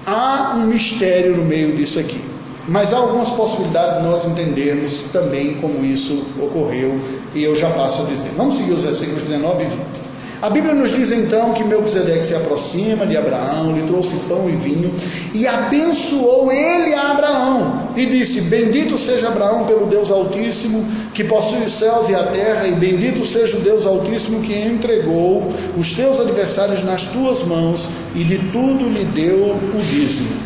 [0.05, 2.21] Há um mistério no meio disso aqui.
[2.67, 7.01] Mas há algumas possibilidades de nós entendermos também como isso ocorreu,
[7.37, 8.33] e eu já passo a dizer.
[8.37, 10.04] Vamos seguir os versículos 19 e 20.
[10.45, 14.53] A Bíblia nos diz então que Melquisedeque se aproxima de Abraão, lhe trouxe pão e
[14.53, 14.95] vinho
[15.33, 21.65] e abençoou ele a Abraão e disse: Bendito seja Abraão pelo Deus Altíssimo que possui
[21.65, 26.21] os céus e a terra, e bendito seja o Deus Altíssimo que entregou os teus
[26.21, 30.37] adversários nas tuas mãos e de tudo lhe deu o dízimo.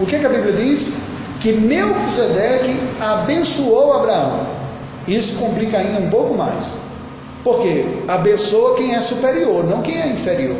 [0.00, 1.02] O que, que a Bíblia diz?
[1.38, 4.48] Que Melquisedeque abençoou Abraão.
[5.06, 6.82] Isso complica ainda um pouco mais.
[7.44, 10.56] Porque abençoa quem é superior, não quem é inferior.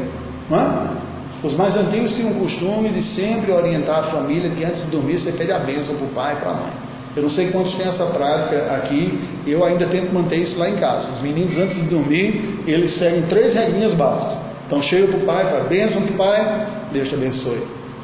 [1.42, 5.18] Os mais antigos tinham o costume de sempre orientar a família que antes de dormir
[5.18, 6.73] você pede a bênção para o pai e para a mãe.
[7.16, 10.77] Eu não sei quantos têm essa prática aqui, eu ainda tento manter isso lá em
[10.77, 11.09] casa.
[11.12, 14.38] Os meninos, antes de dormir, eles seguem três regrinhas básicas.
[14.66, 17.62] Então chega para o pai, fala bênção para o pai, Deus te abençoe.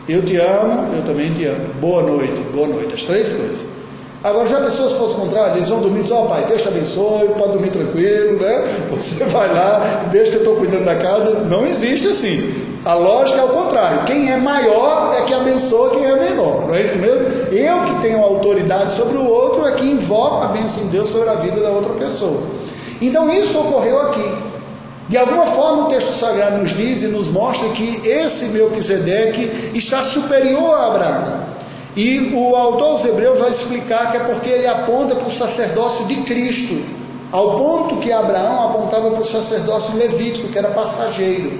[0.08, 1.74] Eu te amo, eu também te amo.
[1.80, 2.94] Boa noite, boa noite.
[2.94, 3.66] As três coisas.
[4.22, 7.28] Agora, já pessoas fosse contrário, eles vão dormir e ó oh, pai, Deus te abençoe,
[7.38, 8.68] pode dormir tranquilo, né?
[8.94, 11.40] Você vai lá, Deus eu estou cuidando da casa.
[11.40, 12.68] Não existe assim.
[12.84, 14.04] A lógica é o contrário.
[14.04, 16.66] Quem é maior é que abençoa quem é menor.
[16.66, 17.28] Não é isso mesmo?
[17.50, 21.28] Eu que tenho autoridade sobre o outro é que invoco a bênção de Deus sobre
[21.30, 22.42] a vida da outra pessoa.
[23.00, 24.34] Então isso ocorreu aqui.
[25.08, 30.02] De alguma forma o texto sagrado nos diz e nos mostra que esse Melquisedeque está
[30.02, 31.49] superior a Abraão.
[32.00, 36.06] E o autor dos Hebreus vai explicar que é porque ele aponta para o sacerdócio
[36.06, 36.82] de Cristo,
[37.30, 41.52] ao ponto que Abraão apontava para o sacerdócio levítico, que era passageiro.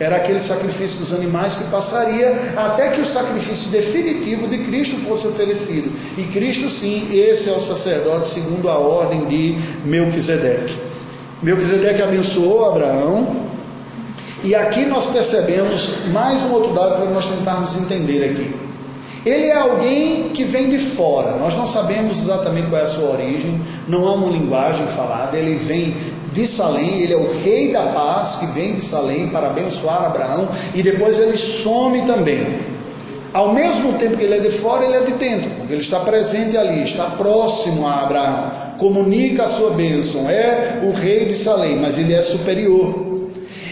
[0.00, 5.28] Era aquele sacrifício dos animais que passaria até que o sacrifício definitivo de Cristo fosse
[5.28, 5.92] oferecido.
[6.18, 10.76] E Cristo, sim, esse é o sacerdote segundo a ordem de Melquisedeque.
[11.40, 13.44] Melquisedeque abençoou Abraão.
[14.42, 18.63] E aqui nós percebemos mais um outro dado para nós tentarmos entender aqui.
[19.24, 23.10] Ele é alguém que vem de fora, nós não sabemos exatamente qual é a sua
[23.10, 23.58] origem,
[23.88, 25.94] não há uma linguagem falada, ele vem
[26.34, 30.48] de Salém, ele é o rei da paz que vem de Salém para abençoar Abraão
[30.74, 32.74] e depois ele some também.
[33.32, 36.00] Ao mesmo tempo que ele é de fora, ele é de dentro, porque ele está
[36.00, 41.76] presente ali, está próximo a Abraão, comunica a sua bênção, é o rei de Salém,
[41.76, 43.23] mas ele é superior.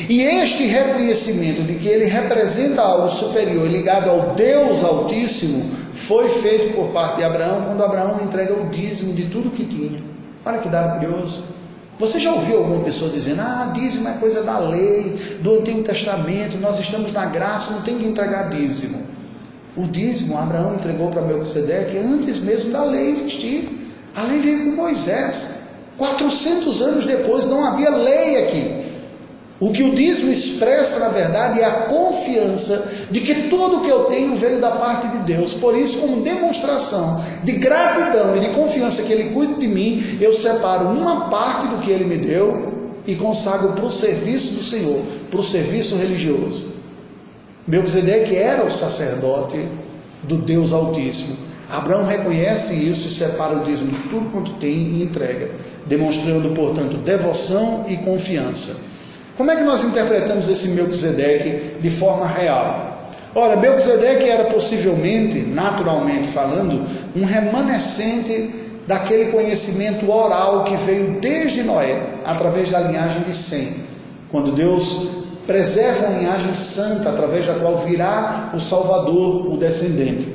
[0.08, 6.74] E este reconhecimento de que ele representa algo superior ligado ao Deus Altíssimo foi feito
[6.74, 9.98] por parte de Abraão quando Abraão entrega o dízimo de tudo que tinha.
[10.44, 11.44] Olha que dado curioso.
[11.98, 16.56] Você já ouviu alguma pessoa dizendo: Ah, dízimo é coisa da lei, do Antigo Testamento,
[16.58, 18.98] nós estamos na graça, não tem que entregar dízimo.
[19.76, 23.78] O dízimo Abraão entregou para Melquisedeque antes mesmo da lei existir.
[24.14, 25.60] A lei veio com Moisés.
[25.96, 28.81] 400 anos depois não havia lei aqui.
[29.62, 34.06] O que o dízimo expressa, na verdade, é a confiança de que tudo que eu
[34.06, 35.54] tenho veio da parte de Deus.
[35.54, 40.34] Por isso, como demonstração de gratidão e de confiança que Ele cuida de mim, eu
[40.34, 42.72] separo uma parte do que Ele me deu
[43.06, 46.72] e consagro para o serviço do Senhor, para o serviço religioso.
[47.64, 49.64] Melquisedeque era o sacerdote
[50.24, 51.36] do Deus Altíssimo.
[51.70, 55.52] Abraão reconhece isso e separa o dízimo de tudo quanto tem e entrega,
[55.86, 58.90] demonstrando, portanto, devoção e confiança.
[59.36, 63.10] Como é que nós interpretamos esse Melquisedeque de forma real?
[63.34, 68.50] Ora, Melquisedeque era possivelmente, naturalmente falando, um remanescente
[68.86, 73.74] daquele conhecimento oral que veio desde Noé, através da linhagem de Sem,
[74.30, 80.28] quando Deus preserva uma linhagem santa através da qual virá o Salvador, o descendente.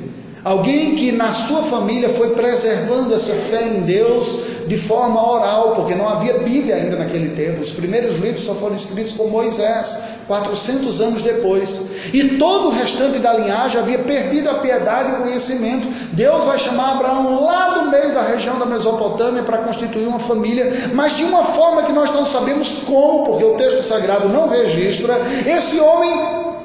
[0.44, 5.94] Alguém que na sua família foi preservando essa fé em Deus de forma oral, porque
[5.94, 7.60] não havia Bíblia ainda naquele tempo.
[7.60, 11.88] Os primeiros livros só foram escritos por Moisés, 400 anos depois.
[12.12, 15.88] E todo o restante da linhagem havia perdido a piedade e o conhecimento.
[16.12, 20.70] Deus vai chamar Abraão lá do meio da região da Mesopotâmia para constituir uma família,
[20.92, 25.14] mas de uma forma que nós não sabemos como, porque o texto sagrado não registra.
[25.46, 26.12] Esse homem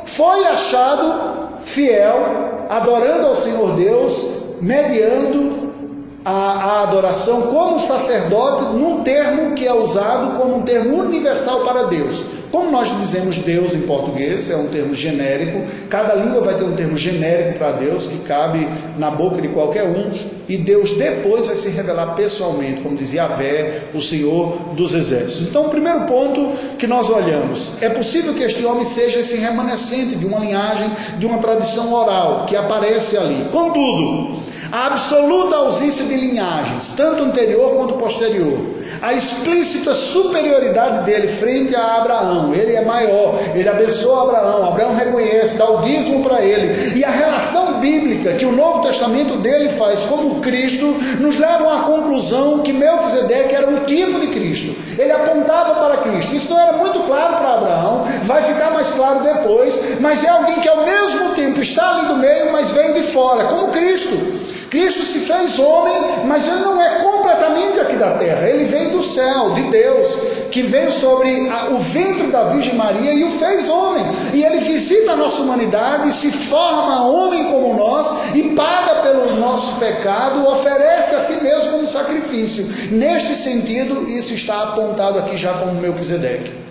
[0.05, 5.73] foi achado fiel, adorando ao Senhor Deus, mediando
[6.23, 11.83] a, a, adoração como sacerdote, num termo que é usado como um termo universal para
[11.83, 12.42] Deus.
[12.53, 16.75] Como nós dizemos Deus em português, é um termo genérico, cada língua vai ter um
[16.75, 20.11] termo genérico para Deus que cabe na boca de qualquer um,
[20.47, 25.47] e Deus depois vai se revelar pessoalmente, como dizia Avé, o Senhor dos Exércitos.
[25.49, 30.15] Então, o primeiro ponto que nós olhamos, é possível que este homem seja esse remanescente
[30.15, 33.47] de uma linhagem, de uma tradição oral que aparece ali.
[33.51, 38.57] Contudo, a absoluta ausência de linhagens, tanto anterior quanto posterior,
[39.03, 45.59] a explícita superioridade dele frente a Abraão, ele é maior, ele abençoa Abraão, Abraão reconhece,
[45.59, 49.99] dá o dízimo para ele, e a relação bíblica que o Novo Testamento dele faz
[50.05, 50.87] como Cristo,
[51.19, 56.35] nos levam à conclusão que Melquisedeque era um tipo de Cristo, ele apontava para Cristo,
[56.35, 60.59] isso não era muito claro para Abraão, vai ficar mais claro depois, mas é alguém
[60.61, 64.41] que ao mesmo tempo está ali do meio, mas veio de fora, como Cristo.
[64.73, 68.49] Cristo se fez homem, mas ele não é completamente aqui da terra.
[68.49, 73.13] Ele veio do céu, de Deus, que veio sobre a, o ventre da Virgem Maria
[73.13, 74.03] e o fez homem.
[74.33, 79.79] E ele visita a nossa humanidade, se forma homem como nós e paga pelo nosso
[79.79, 82.95] pecado, oferece a si mesmo como sacrifício.
[82.95, 86.62] Neste sentido, isso está apontado aqui já como Melquisedeque.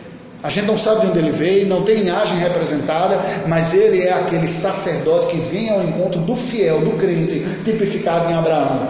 [0.43, 4.13] A gente não sabe de onde ele veio, não tem linhagem representada, mas ele é
[4.13, 8.89] aquele sacerdote que vem ao encontro do fiel, do crente, tipificado em Abraão,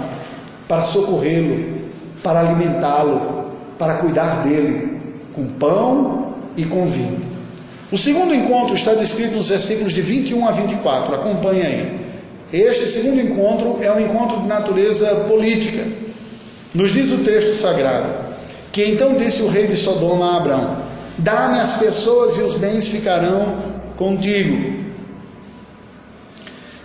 [0.66, 1.82] para socorrê-lo,
[2.22, 4.98] para alimentá-lo, para cuidar dele,
[5.34, 7.20] com pão e com vinho.
[7.90, 12.00] O segundo encontro está descrito nos versículos de 21 a 24, acompanhe aí.
[12.50, 15.86] Este segundo encontro é um encontro de natureza política.
[16.74, 18.32] Nos diz o texto sagrado
[18.72, 20.76] que então disse o rei de Sodoma a Abraão:
[21.18, 23.56] Dá-me as pessoas e os bens ficarão
[23.96, 24.82] contigo.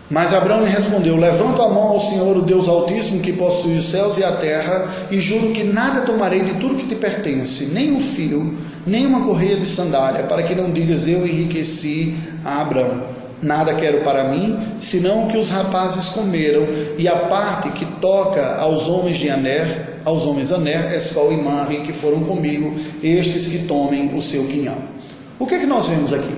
[0.09, 3.85] Mas Abraão lhe respondeu: Levanto a mão ao Senhor, o Deus Altíssimo, que possui os
[3.85, 7.91] céus e a terra, e juro que nada tomarei de tudo que te pertence, nem
[7.91, 13.16] um fio, nem uma correia de sandália, para que não digas eu enriqueci a Abraão.
[13.41, 18.55] Nada quero para mim, senão o que os rapazes comeram, e a parte que toca
[18.55, 22.73] aos homens de Aner, aos homens Aner, Escol e Manre, que foram comigo,
[23.03, 24.77] estes que tomem o seu quinhão.
[25.37, 26.35] O que é que nós vemos aqui?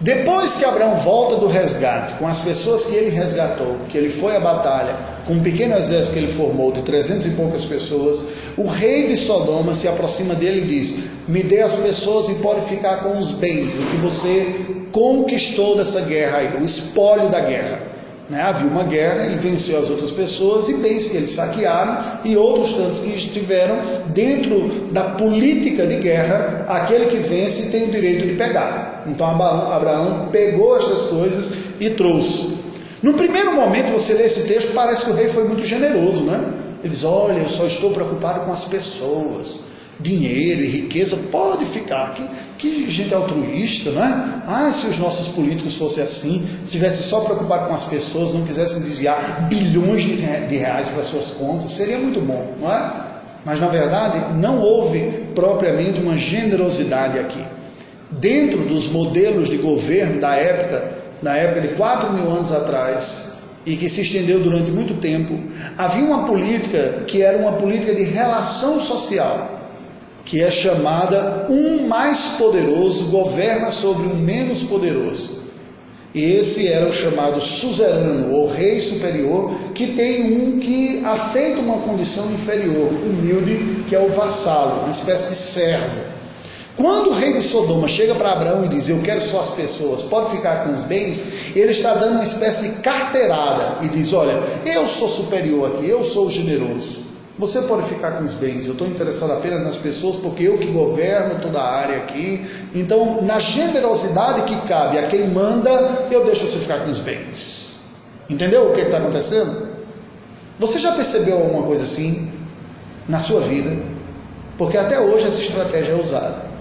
[0.00, 4.34] Depois que Abraão volta do resgate, com as pessoas que ele resgatou, que ele foi
[4.34, 8.66] à batalha, com um pequeno exército que ele formou de trezentos e poucas pessoas, o
[8.66, 12.98] rei de Sodoma se aproxima dele e diz: Me dê as pessoas e pode ficar
[12.98, 14.46] com os bens, o que você
[14.90, 17.92] conquistou dessa guerra aí, o espólio da guerra.
[18.28, 18.40] Né?
[18.40, 22.74] Havia uma guerra, ele venceu as outras pessoas e bens que eles saquearam e outros
[22.74, 28.34] tantos que estiveram dentro da política de guerra, aquele que vence tem o direito de
[28.34, 29.04] pegar.
[29.06, 32.51] Então Abraão, pegou estas coisas e trouxe.
[33.02, 36.40] No primeiro momento, você lê esse texto, parece que o rei foi muito generoso, né?
[36.82, 42.14] Ele diz: Olha, eu só estou preocupado com as pessoas dinheiro e riqueza, pode ficar.
[42.14, 44.42] Que, que gente altruísta, né?
[44.46, 48.82] Ah, se os nossos políticos fossem assim, estivessem só preocupados com as pessoas, não quisessem
[48.82, 52.92] desviar bilhões de reais para suas contas, seria muito bom, não é?
[53.44, 55.00] Mas na verdade, não houve
[55.34, 57.42] propriamente uma generosidade aqui.
[58.10, 63.76] Dentro dos modelos de governo da época, na época de 4 mil anos atrás, e
[63.76, 65.38] que se estendeu durante muito tempo,
[65.78, 69.60] havia uma política que era uma política de relação social
[70.24, 75.42] que é chamada um mais poderoso governa sobre um menos poderoso.
[76.14, 81.78] E esse era o chamado suzerano, ou rei superior, que tem um que aceita uma
[81.78, 86.11] condição inferior, humilde, que é o vassalo, uma espécie de servo.
[86.76, 90.02] Quando o rei de Sodoma chega para Abraão e diz: Eu quero só as pessoas,
[90.02, 94.40] pode ficar com os bens, ele está dando uma espécie de carteirada e diz: Olha,
[94.64, 97.02] eu sou superior aqui, eu sou generoso.
[97.38, 100.66] Você pode ficar com os bens, eu estou interessado apenas nas pessoas, porque eu que
[100.66, 102.46] governo toda a área aqui.
[102.74, 107.80] Então, na generosidade que cabe a quem manda, eu deixo você ficar com os bens.
[108.28, 109.68] Entendeu o que está acontecendo?
[110.58, 112.30] Você já percebeu alguma coisa assim
[113.08, 113.76] na sua vida?
[114.56, 116.51] Porque até hoje essa estratégia é usada.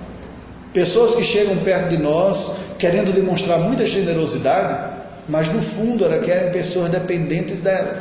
[0.74, 4.91] Pessoas que chegam perto de nós querendo demonstrar muita generosidade,
[5.28, 7.99] mas no fundo elas querem pessoas dependentes delas.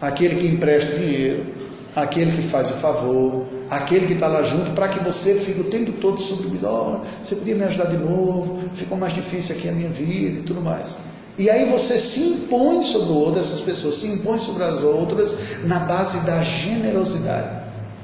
[0.00, 1.46] Aquele que empresta dinheiro,
[1.94, 5.64] aquele que faz o favor, aquele que está lá junto, para que você fique o
[5.64, 9.72] tempo todo subindo, oh, você podia me ajudar de novo, ficou mais difícil aqui a
[9.72, 11.14] minha vida e tudo mais.
[11.38, 15.38] E aí você se impõe sobre o outro, essas pessoas se impõem sobre as outras
[15.64, 17.62] na base da generosidade,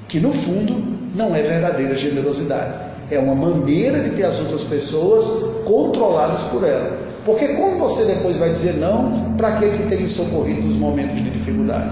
[0.09, 5.65] que no fundo não é verdadeira generosidade, é uma maneira de ter as outras pessoas
[5.65, 6.99] controladas por ela.
[7.25, 11.31] Porque como você depois vai dizer não para aquele que tem socorrido nos momentos de
[11.31, 11.91] dificuldade?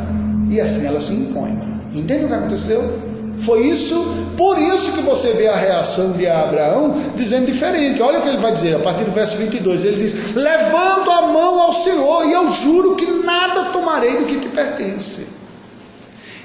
[0.50, 1.58] E assim ela se impõe.
[1.92, 3.08] Entende o que aconteceu?
[3.40, 3.94] Foi isso,
[4.36, 8.02] por isso que você vê a reação de Abraão dizendo diferente.
[8.02, 9.84] Olha o que ele vai dizer a partir do verso 22.
[9.84, 14.40] Ele diz: Levanto a mão ao Senhor e eu juro que nada tomarei do que
[14.40, 15.38] te pertence.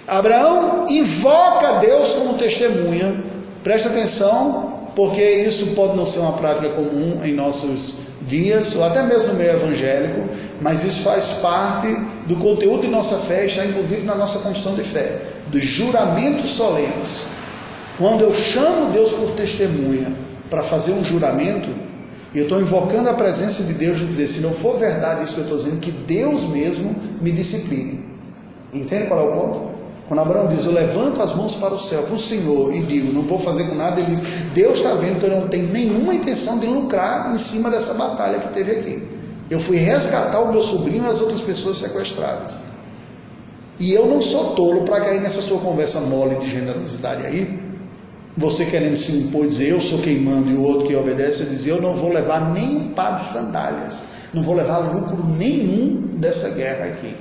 [0.08, 3.24] Abraão invoca Deus como testemunha.
[3.64, 7.96] Presta atenção, porque isso pode não ser uma prática comum em nossos
[8.28, 10.30] dias, ou até mesmo no meio evangélico,
[10.62, 11.88] mas isso faz parte
[12.28, 17.28] do conteúdo de nossa fé, está inclusive na nossa confissão de fé dos juramentos solenes.
[17.98, 20.14] Quando eu chamo Deus por testemunha
[20.50, 21.70] para fazer um juramento,
[22.34, 25.40] eu estou invocando a presença de Deus de dizer, se não for verdade isso que
[25.42, 28.04] eu estou dizendo, que Deus mesmo me discipline.
[28.74, 29.73] Entende qual é o ponto?
[30.08, 33.14] Quando Abraão diz, eu levanto as mãos para o céu, para o Senhor, e digo,
[33.14, 34.22] não vou fazer com nada, ele diz,
[34.54, 38.40] Deus está vendo que eu não tenho nenhuma intenção de lucrar em cima dessa batalha
[38.40, 39.08] que teve aqui.
[39.50, 42.66] Eu fui resgatar o meu sobrinho e as outras pessoas sequestradas.
[43.80, 47.60] E eu não sou tolo para cair nessa sua conversa mole de generosidade aí.
[48.36, 51.44] Você querendo se impor e dizer eu sou quem manda e o outro que obedece,
[51.44, 55.24] eu dizer eu não vou levar nem um par de sandálias, não vou levar lucro
[55.38, 57.14] nenhum dessa guerra aqui.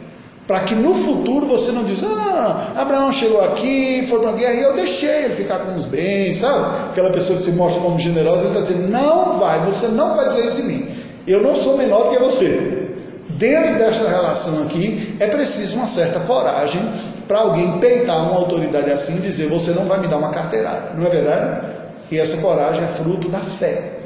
[0.47, 4.55] Para que no futuro você não diz, ah, Abraão chegou aqui, foi para a guerra
[4.55, 6.89] e eu deixei ele ficar com os bens, sabe?
[6.91, 10.29] Aquela pessoa que se mostra como generosa, ele está dizendo, não vai, você não vai
[10.29, 10.89] dizer isso em mim.
[11.27, 12.89] Eu não sou menor do que você.
[13.31, 16.83] Dentro desta relação aqui, é preciso uma certa coragem
[17.29, 20.95] para alguém peitar uma autoridade assim e dizer: Você não vai me dar uma carteirada,
[20.97, 21.67] não é verdade?
[22.11, 24.02] E essa coragem é fruto da fé.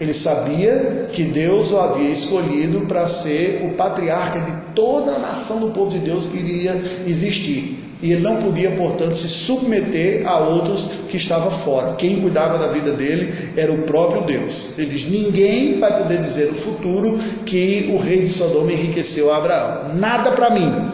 [0.00, 5.60] Ele sabia que Deus o havia escolhido para ser o patriarca de toda a nação
[5.60, 7.78] do povo de Deus que iria existir.
[8.02, 11.96] E ele não podia, portanto, se submeter a outros que estavam fora.
[11.96, 14.70] Quem cuidava da vida dele era o próprio Deus.
[14.78, 19.96] Ele diz: ninguém vai poder dizer no futuro que o rei de Sodoma enriqueceu Abraão.
[19.96, 20.90] Nada para mim.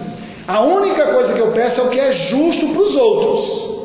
[0.48, 3.76] A única coisa que eu peço é o que é justo para os outros.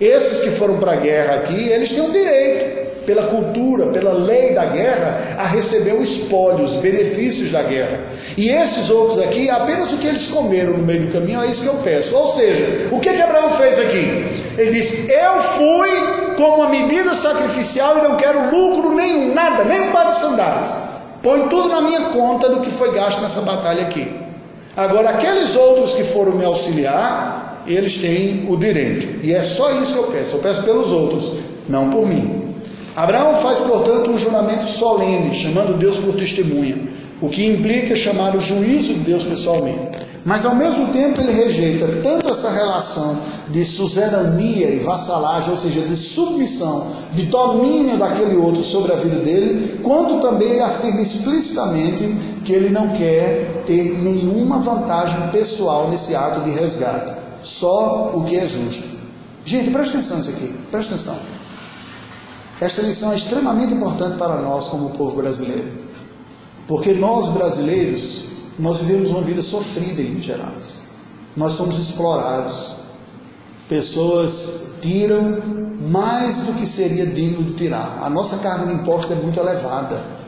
[0.00, 4.54] Esses que foram para a guerra aqui, eles têm um direito pela cultura, pela lei
[4.54, 8.00] da guerra, a receber o espólio, os benefícios da guerra.
[8.36, 11.62] E esses outros aqui, apenas o que eles comeram no meio do caminho, é isso
[11.62, 12.16] que eu peço.
[12.16, 14.42] Ou seja, o que, que Abraão fez aqui?
[14.56, 15.90] Ele disse: Eu fui
[16.36, 20.76] como uma medida sacrificial e não quero lucro nenhum, nada, nem um par de sandálias.
[21.22, 24.22] Põe tudo na minha conta do que foi gasto nessa batalha aqui.
[24.76, 29.24] Agora, aqueles outros que foram me auxiliar, eles têm o direito.
[29.24, 30.36] E é só isso que eu peço.
[30.36, 31.34] Eu peço pelos outros,
[31.68, 32.41] não por mim.
[32.94, 36.76] Abraão faz, portanto, um juramento solene, chamando Deus por testemunha,
[37.20, 40.02] o que implica chamar o juízo de Deus pessoalmente.
[40.24, 43.18] Mas ao mesmo tempo ele rejeita tanto essa relação
[43.48, 49.16] de suzerania e vassalagem, ou seja, de submissão, de domínio daquele outro sobre a vida
[49.16, 52.04] dele, quanto também ele afirma explicitamente
[52.44, 58.36] que ele não quer ter nenhuma vantagem pessoal nesse ato de resgate, só o que
[58.36, 59.00] é justo.
[59.44, 61.16] Gente, presta atenção nisso aqui, presta atenção.
[62.60, 65.68] Esta lição é extremamente importante para nós como povo brasileiro.
[66.68, 68.26] Porque nós brasileiros,
[68.58, 70.82] nós vivemos uma vida sofrida em Minas Gerais.
[71.36, 72.76] Nós somos explorados.
[73.68, 75.38] Pessoas tiram
[75.90, 78.00] mais do que seria digno de tirar.
[78.02, 80.21] A nossa carga de impostos é muito elevada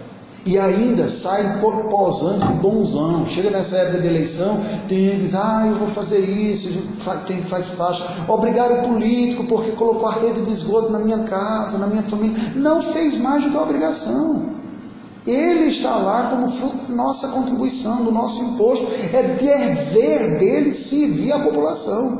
[0.46, 3.26] e ainda sai posando de bonzão.
[3.26, 6.82] Chega nessa época de eleição, tem gente diz, ah, eu vou fazer isso,
[7.26, 8.06] tem que faz faixa.
[8.28, 12.36] Obrigar o político porque colocou a rede de esgoto na minha casa, na minha família.
[12.56, 14.54] Não fez mais do que a obrigação.
[15.26, 18.86] Ele está lá como fruto da nossa contribuição, do nosso imposto.
[19.14, 22.18] É dever dele servir a população.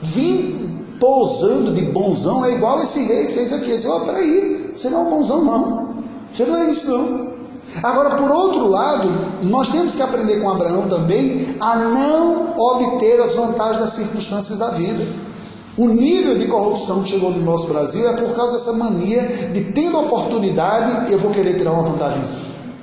[0.00, 0.62] Vim
[1.00, 3.64] pousando de bonzão é igual esse rei fez aqui.
[3.64, 5.93] Ele disse, ó, oh, peraí, você não é um bonzão não.
[6.34, 7.34] Você não é isso não.
[7.82, 9.08] Agora, por outro lado,
[9.42, 14.70] nós temos que aprender com Abraão também a não obter as vantagens das circunstâncias da
[14.70, 15.06] vida.
[15.76, 19.22] O nível de corrupção que chegou no nosso Brasil é por causa dessa mania
[19.52, 22.22] de tendo oportunidade, eu vou querer tirar uma vantagem.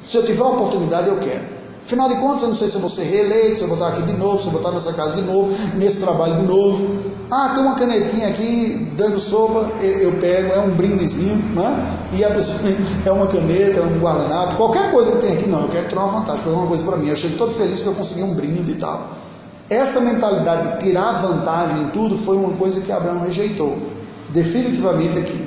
[0.04, 1.61] Se eu tiver uma oportunidade, eu quero.
[1.92, 3.90] Afinal de contas, eu não sei se eu vou ser reeleito, se eu vou estar
[3.90, 7.02] aqui de novo, se eu vou estar nessa casa de novo, nesse trabalho de novo.
[7.30, 12.08] Ah, tem uma canetinha aqui dando sopa, eu pego, é um brindezinho, né?
[12.14, 12.60] E a pessoa
[13.06, 16.06] é uma caneta, é um guardanapo, qualquer coisa que tem aqui, não, eu quero tirar
[16.06, 17.10] uma vantagem, fazer uma coisa para mim.
[17.10, 19.10] Eu chego todo feliz que eu consegui um brinde e tal.
[19.70, 23.78] Essa mentalidade de tirar vantagem em tudo foi uma coisa que Abraão rejeitou,
[24.30, 25.46] definitivamente aqui.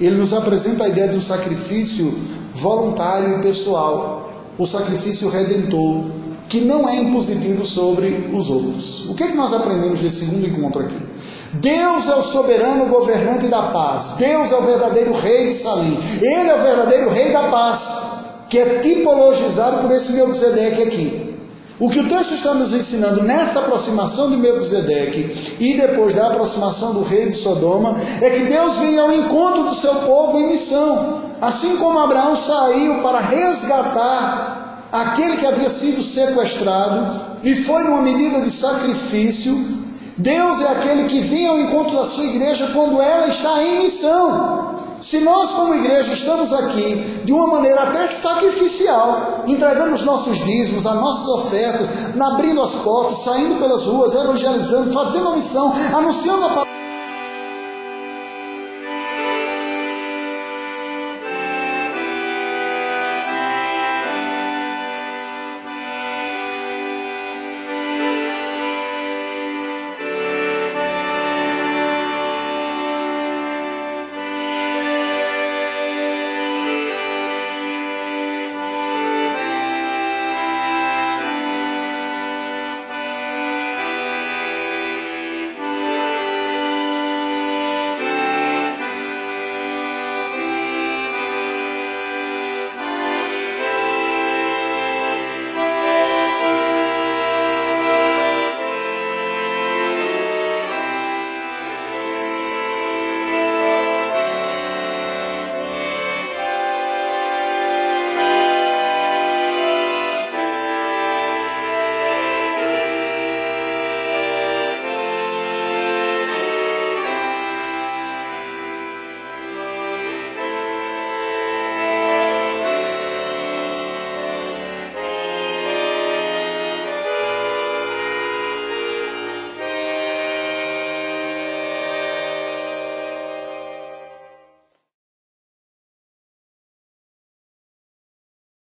[0.00, 2.16] Ele nos apresenta a ideia de um sacrifício
[2.54, 4.23] voluntário e pessoal,
[4.58, 6.04] o sacrifício redentor,
[6.48, 9.08] que não é impositivo sobre os outros.
[9.08, 10.96] O que, é que nós aprendemos nesse segundo encontro aqui?
[11.54, 14.16] Deus é o soberano governante da paz.
[14.18, 15.98] Deus é o verdadeiro rei de Salim.
[16.20, 18.10] Ele é o verdadeiro rei da paz,
[18.48, 21.23] que é tipologizado por esse Melquisedeque aqui.
[21.80, 26.94] O que o texto está nos ensinando nessa aproximação de Melquisedeque e depois da aproximação
[26.94, 31.22] do rei de Sodoma é que Deus vem ao encontro do seu povo em missão.
[31.40, 38.40] Assim como Abraão saiu para resgatar aquele que havia sido sequestrado e foi numa medida
[38.40, 39.52] de sacrifício,
[40.16, 44.73] Deus é aquele que vem ao encontro da sua igreja quando ela está em missão.
[45.04, 50.86] Se nós, como igreja, estamos aqui de uma maneira até sacrificial, entregando os nossos dízimos,
[50.86, 56.48] as nossas ofertas, abrindo as portas, saindo pelas ruas, evangelizando, fazendo a missão, anunciando a
[56.48, 56.73] palavra